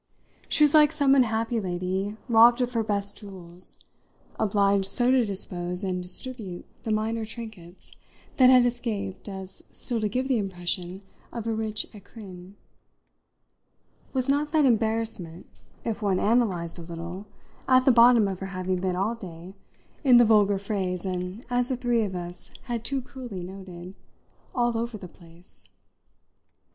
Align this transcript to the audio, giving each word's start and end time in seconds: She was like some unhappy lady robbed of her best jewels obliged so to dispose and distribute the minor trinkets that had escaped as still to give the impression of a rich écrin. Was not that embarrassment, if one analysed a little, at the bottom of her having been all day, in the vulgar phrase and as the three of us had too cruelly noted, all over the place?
She 0.49 0.63
was 0.63 0.73
like 0.73 0.91
some 0.91 1.13
unhappy 1.13 1.59
lady 1.59 2.17
robbed 2.27 2.59
of 2.59 2.73
her 2.73 2.83
best 2.83 3.15
jewels 3.19 3.77
obliged 4.39 4.87
so 4.87 5.11
to 5.11 5.23
dispose 5.23 5.83
and 5.83 6.01
distribute 6.01 6.65
the 6.81 6.89
minor 6.91 7.23
trinkets 7.23 7.91
that 8.37 8.49
had 8.49 8.65
escaped 8.65 9.29
as 9.29 9.63
still 9.69 10.01
to 10.01 10.09
give 10.09 10.27
the 10.27 10.39
impression 10.39 11.03
of 11.31 11.45
a 11.45 11.53
rich 11.53 11.85
écrin. 11.93 12.55
Was 14.11 14.27
not 14.27 14.51
that 14.53 14.65
embarrassment, 14.65 15.45
if 15.85 16.01
one 16.01 16.17
analysed 16.17 16.79
a 16.79 16.81
little, 16.81 17.27
at 17.67 17.85
the 17.85 17.91
bottom 17.91 18.27
of 18.27 18.39
her 18.39 18.47
having 18.57 18.77
been 18.81 18.95
all 18.95 19.13
day, 19.13 19.53
in 20.03 20.17
the 20.17 20.25
vulgar 20.25 20.57
phrase 20.57 21.05
and 21.05 21.45
as 21.51 21.69
the 21.69 21.77
three 21.77 22.03
of 22.03 22.15
us 22.15 22.49
had 22.63 22.83
too 22.83 23.03
cruelly 23.03 23.43
noted, 23.43 23.93
all 24.55 24.75
over 24.75 24.97
the 24.97 25.07
place? 25.07 25.69